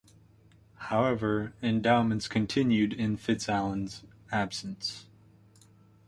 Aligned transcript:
However, 0.89 1.53
endowments 1.61 2.27
continued 2.27 2.91
in 2.91 3.17
FitzAlan's 3.17 4.01
absence. 4.31 5.05